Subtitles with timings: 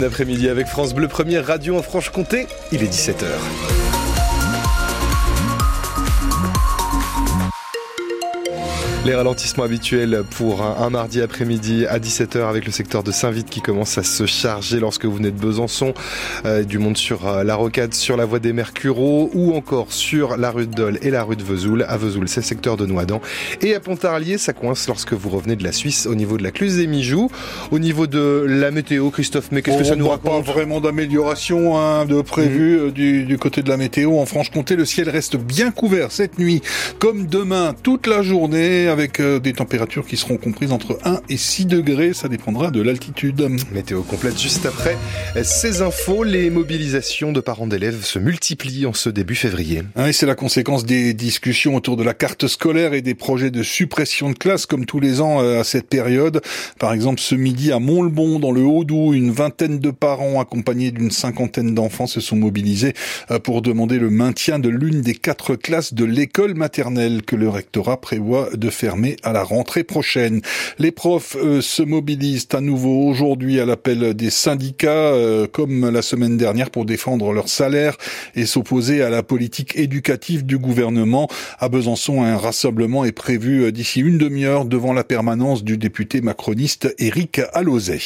[0.00, 3.87] L'après-midi avec France Bleu, première radio en Franche-Comté, il est 17h.
[9.08, 13.62] Les ralentissements habituels pour un, mardi après-midi à 17h avec le secteur de Saint-Vite qui
[13.62, 15.94] commence à se charger lorsque vous venez de Besançon,
[16.44, 20.36] euh, du monde sur euh, la rocade, sur la voie des Mercureaux ou encore sur
[20.36, 21.86] la rue de Dole et la rue de Vesoul.
[21.88, 23.22] À Vesoul, c'est le secteur de Noidan.
[23.62, 26.50] Et à Pontarlier, ça coince lorsque vous revenez de la Suisse au niveau de la
[26.50, 27.30] Cluse des Mijoux.
[27.70, 31.78] Au niveau de la météo, Christophe, mais qu'est-ce que ça nous raconte pas vraiment d'amélioration
[31.78, 32.80] hein, de prévu mmh.
[32.80, 34.18] euh, du, du côté de la météo.
[34.18, 36.60] En Franche-Comté, le ciel reste bien couvert cette nuit,
[36.98, 41.36] comme demain, toute la journée avec euh, des températures qui seront comprises entre 1 et
[41.36, 42.12] 6 degrés.
[42.12, 43.48] Ça dépendra de l'altitude.
[43.72, 44.96] Météo complète juste après
[45.42, 46.24] ces infos.
[46.24, 49.82] Les mobilisations de parents d'élèves se multiplient en ce début février.
[49.96, 53.62] Ah, c'est la conséquence des discussions autour de la carte scolaire et des projets de
[53.62, 56.40] suppression de classe comme tous les ans euh, à cette période.
[56.78, 61.10] Par exemple, ce midi à Montlebon, dans le Haut-Doubs, une vingtaine de parents accompagnés d'une
[61.10, 62.94] cinquantaine d'enfants se sont mobilisés
[63.30, 67.48] euh, pour demander le maintien de l'une des quatre classes de l'école maternelle que le
[67.48, 70.40] rectorat prévoit de fermer à la rentrée prochaine.
[70.78, 76.36] Les profs se mobilisent à nouveau aujourd'hui à l'appel des syndicats, euh, comme la semaine
[76.36, 77.96] dernière, pour défendre leur salaire
[78.36, 81.28] et s'opposer à la politique éducative du gouvernement.
[81.58, 86.20] À Besançon, un rassemblement est prévu euh, d'ici une demi-heure devant la permanence du député
[86.20, 87.98] macroniste Éric Alauzet.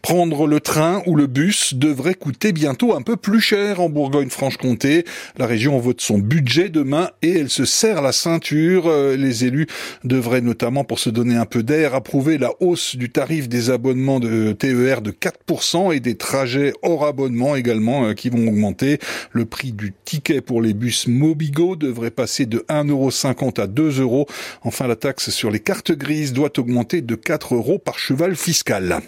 [0.00, 5.04] Prendre le train ou le bus devrait coûter bientôt un peu plus cher en Bourgogne-Franche-Comté.
[5.36, 8.84] La région vote son budget demain et elle se serre la ceinture.
[8.86, 9.66] Euh, les élus
[10.04, 14.20] devraient notamment, pour se donner un peu d'air, approuver la hausse du tarif des abonnements
[14.20, 18.98] de TER de 4% et des trajets hors abonnement également euh, qui vont augmenter.
[19.32, 24.26] Le prix du ticket pour les bus Mobigo devrait passer de 1,50€ à 2 euros.
[24.62, 29.00] Enfin, la taxe sur les cartes grises doit augmenter de 4 euros par cheval fiscal.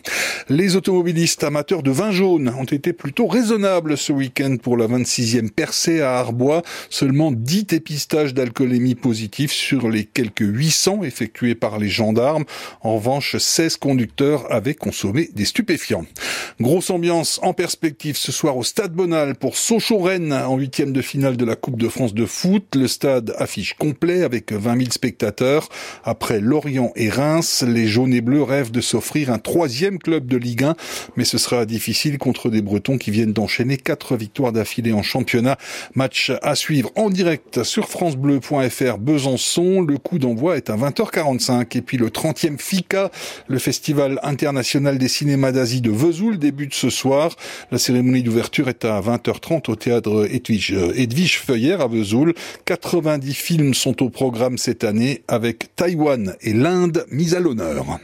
[0.48, 5.50] Les automobilistes amateurs de vin jaune ont été plutôt raisonnables ce week-end pour la 26e
[5.50, 6.62] percée à Arbois.
[6.88, 12.44] Seulement 10 dépistages d'alcoolémie positifs sur les quelques 800 effectués par les gendarmes.
[12.82, 16.06] En revanche, 16 conducteurs avaient consommé des stupéfiants.
[16.60, 21.36] Grosse ambiance en perspective ce soir au Stade Bonal pour Sochaux-Rennes en huitième de finale
[21.36, 22.74] de la Coupe de France de foot.
[22.74, 25.68] Le stade affiche complet avec 20 000 spectateurs.
[26.04, 30.36] Après Lorient et Reims, les jaunes et bleus rêvent de s'offrir un troisième club de
[30.36, 30.76] Ligue 1,
[31.16, 35.56] mais ce sera difficile contre des Bretons qui viennent d'enchaîner quatre victoires d'affilée en championnat.
[35.94, 39.82] Match à suivre en direct sur francebleu.fr Besançon.
[39.82, 43.10] Le coup d'envoi est à 20h45 et puis le 30e FICA,
[43.48, 47.36] le festival international des cinémas d'Asie de Vesoul débute ce soir.
[47.70, 52.34] La cérémonie d'ouverture est à 20h30 au théâtre Edwige, euh, Edwige Feuillère à Vesoul.
[52.64, 58.00] 90 films sont au programme cette année avec Taïwan et l'Inde mis à l'honneur.